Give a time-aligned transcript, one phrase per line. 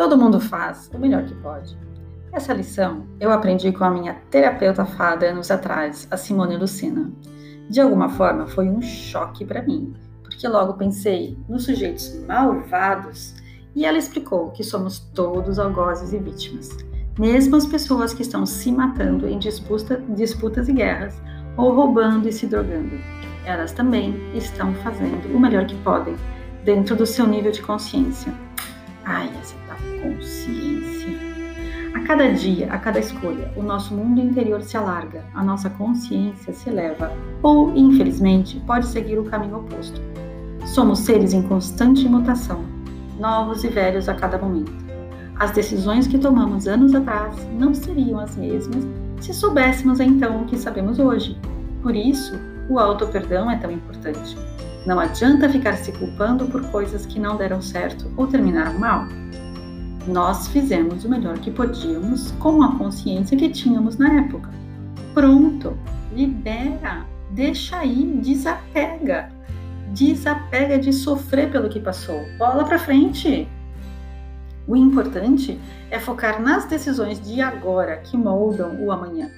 [0.00, 1.76] Todo mundo faz o melhor que pode.
[2.32, 7.12] Essa lição eu aprendi com a minha terapeuta fada anos atrás, a Simone Lucina.
[7.68, 9.92] De alguma forma foi um choque para mim,
[10.22, 13.34] porque logo pensei nos sujeitos malvados
[13.76, 16.74] e ela explicou que somos todos algozes e vítimas.
[17.18, 21.20] Mesmo as pessoas que estão se matando em disputa, disputas e guerras,
[21.58, 22.98] ou roubando e se drogando,
[23.44, 26.16] elas também estão fazendo o melhor que podem,
[26.64, 28.32] dentro do seu nível de consciência.
[29.04, 31.18] Ai, essa da consciência.
[31.94, 36.52] A cada dia, a cada escolha, o nosso mundo interior se alarga, a nossa consciência
[36.52, 40.00] se eleva, ou, infelizmente, pode seguir o caminho oposto.
[40.66, 42.64] Somos seres em constante mutação,
[43.18, 44.72] novos e velhos a cada momento.
[45.38, 48.84] As decisões que tomamos anos atrás não seriam as mesmas
[49.20, 51.36] se soubéssemos então o que sabemos hoje.
[51.82, 52.34] Por isso,
[52.68, 54.36] o auto-perdão é tão importante.
[54.90, 59.04] Não adianta ficar se culpando por coisas que não deram certo ou terminaram mal.
[60.04, 64.50] Nós fizemos o melhor que podíamos com a consciência que tínhamos na época.
[65.14, 65.78] Pronto,
[66.12, 69.30] libera, deixa aí, desapega.
[69.94, 72.24] Desapega de sofrer pelo que passou.
[72.36, 73.46] Bola para frente.
[74.66, 75.56] O importante
[75.88, 79.30] é focar nas decisões de agora que moldam o amanhã.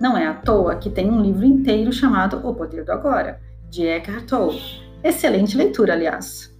[0.00, 3.84] Não é à toa que tem um livro inteiro chamado O Poder do Agora, de
[3.84, 4.91] Eckhart Tolle.
[5.04, 6.52] Excelente leitura, aliás.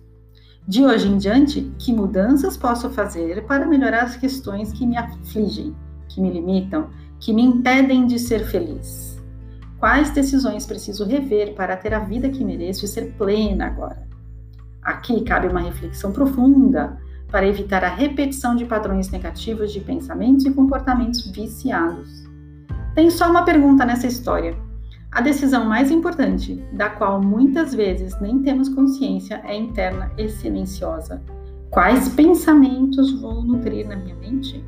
[0.67, 5.75] De hoje em diante, que mudanças posso fazer para melhorar as questões que me afligem,
[6.09, 6.91] que me limitam,
[7.21, 9.21] que me impedem de ser feliz?
[9.79, 14.07] Quais decisões preciso rever para ter a vida que mereço e ser plena agora?
[14.83, 20.53] Aqui cabe uma reflexão profunda para evitar a repetição de padrões negativos de pensamentos e
[20.53, 22.25] comportamentos viciados.
[22.95, 24.57] Tem só uma pergunta nessa história.
[25.13, 31.23] A decisão mais importante, da qual muitas vezes nem temos consciência, é interna e silenciosa.
[31.69, 34.65] Quais pensamentos vou nutrir na minha mente?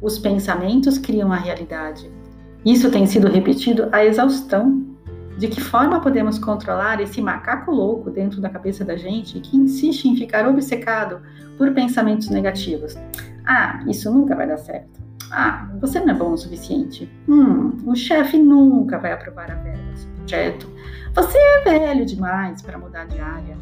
[0.00, 2.08] Os pensamentos criam a realidade.
[2.64, 4.86] Isso tem sido repetido a exaustão.
[5.36, 10.04] De que forma podemos controlar esse macaco louco dentro da cabeça da gente que insiste
[10.04, 11.20] em ficar obcecado
[11.58, 12.94] por pensamentos negativos?
[13.44, 15.02] Ah, isso nunca vai dar certo.
[15.34, 17.10] Ah, você não é bom o suficiente.
[17.26, 20.70] Hum, o chefe nunca vai aprovar a verba do projeto.
[21.14, 23.56] Você é velho demais para mudar de área.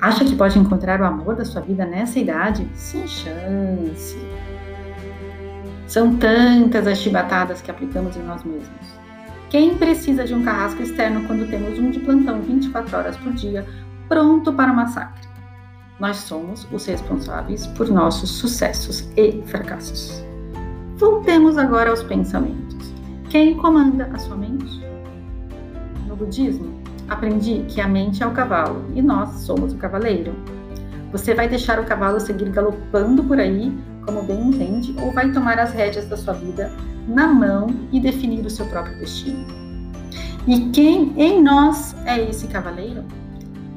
[0.00, 2.66] Acha que pode encontrar o amor da sua vida nessa idade?
[2.74, 4.16] Sem chance.
[5.86, 9.02] São tantas as chibatadas que aplicamos em nós mesmos.
[9.50, 13.66] Quem precisa de um carrasco externo quando temos um de plantão 24 horas por dia,
[14.08, 15.28] pronto para o massacre?
[16.00, 20.31] Nós somos os responsáveis por nossos sucessos e fracassos.
[21.02, 22.94] Voltemos agora aos pensamentos.
[23.28, 24.80] Quem comanda a sua mente?
[26.06, 30.32] No budismo, aprendi que a mente é o cavalo e nós somos o cavaleiro.
[31.10, 33.76] Você vai deixar o cavalo seguir galopando por aí
[34.06, 36.72] como bem entende, ou vai tomar as rédeas da sua vida
[37.08, 39.44] na mão e definir o seu próprio destino.
[40.46, 43.02] E quem em nós é esse cavaleiro?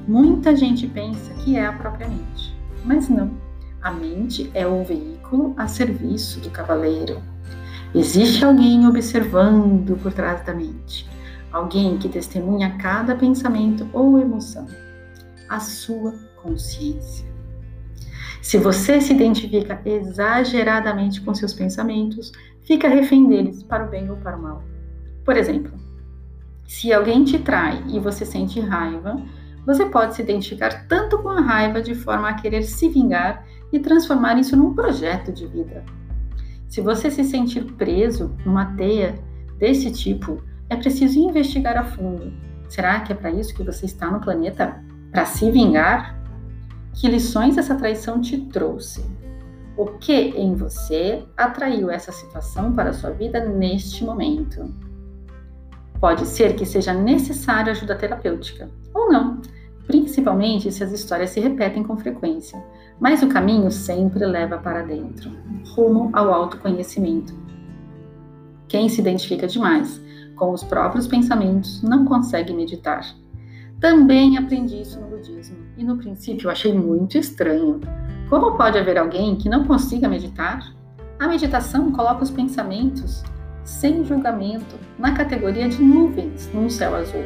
[0.07, 3.44] Muita gente pensa que é a própria mente, mas não.
[3.85, 7.21] A mente é o veículo a serviço do cavaleiro.
[7.93, 11.07] Existe alguém observando por trás da mente,
[11.51, 14.65] alguém que testemunha cada pensamento ou emoção,
[15.47, 17.27] a sua consciência.
[18.41, 22.31] Se você se identifica exageradamente com seus pensamentos,
[22.63, 24.63] fica refém deles para o bem ou para o mal.
[25.23, 25.71] Por exemplo,
[26.65, 29.21] se alguém te trai e você sente raiva,
[29.65, 33.79] você pode se identificar tanto com a raiva de forma a querer se vingar e
[33.79, 35.83] transformar isso num projeto de vida.
[36.67, 39.15] Se você se sentir preso numa teia
[39.57, 42.33] desse tipo, é preciso investigar a fundo.
[42.69, 44.83] Será que é para isso que você está no planeta?
[45.11, 46.15] Para se vingar?
[46.93, 49.05] Que lições essa traição te trouxe?
[49.77, 54.73] O que em você atraiu essa situação para a sua vida neste momento?
[55.99, 59.41] Pode ser que seja necessária ajuda terapêutica, ou não,
[60.25, 62.63] principalmente se as histórias se repetem com frequência.
[62.99, 65.29] Mas o caminho sempre leva para dentro,
[65.75, 67.33] rumo ao autoconhecimento.
[68.67, 70.01] Quem se identifica demais
[70.35, 73.05] com os próprios pensamentos não consegue meditar
[73.79, 77.81] também aprendi isso no budismo e no princípio achei muito estranho.
[78.29, 80.73] Como pode haver alguém que não consiga meditar?
[81.19, 83.21] A meditação coloca os pensamentos
[83.63, 87.23] sem julgamento na categoria de nuvens num céu azul.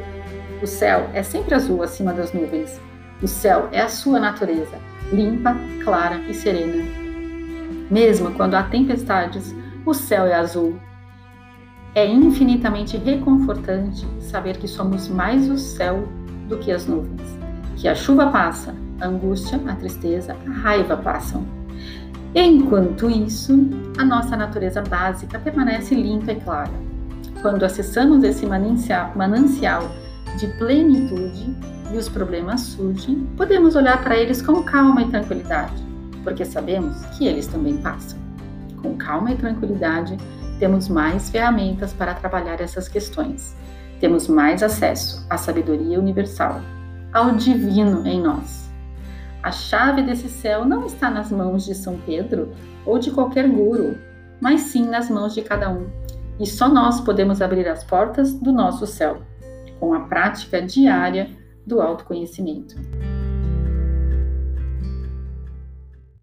[0.62, 2.81] O céu é sempre azul acima das nuvens.
[3.21, 4.77] O céu é a sua natureza,
[5.12, 6.83] limpa, clara e serena.
[7.92, 9.54] Mesmo quando há tempestades,
[9.86, 10.80] o céu é azul.
[11.94, 16.07] É infinitamente reconfortante saber que somos mais o céu
[16.48, 17.38] do que as nuvens.
[17.75, 21.45] Que a chuva passa, a angústia, a tristeza, a raiva passam.
[22.33, 23.54] Enquanto isso,
[23.98, 26.71] a nossa natureza básica permanece limpa e clara.
[27.42, 29.92] Quando acessamos esse manancial
[30.38, 31.54] de plenitude
[31.92, 35.74] e os problemas surgem, podemos olhar para eles com calma e tranquilidade,
[36.24, 38.20] porque sabemos que eles também passam.
[38.82, 40.18] Com calma e tranquilidade,
[40.60, 43.56] temos mais ferramentas para trabalhar essas questões.
[44.00, 46.62] Temos mais acesso à sabedoria universal,
[47.14, 48.70] ao divino em nós.
[49.42, 52.54] A chave desse céu não está nas mãos de São Pedro
[52.86, 53.98] ou de qualquer guru,
[54.40, 55.88] mas sim nas mãos de cada um.
[56.40, 59.22] E só nós podemos abrir as portas do nosso céu,
[59.80, 62.76] com a prática diária do autoconhecimento.